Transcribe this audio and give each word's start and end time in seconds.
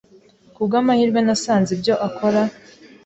Ku 0.53 0.61
bw'amahirwe 0.67 1.19
nasanze 1.21 1.69
ibyo 1.77 1.93
akora. 2.07 2.41